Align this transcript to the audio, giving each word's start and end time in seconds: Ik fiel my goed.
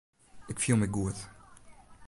Ik 0.51 0.57
fiel 0.63 0.77
my 0.77 0.87
goed. 0.93 1.19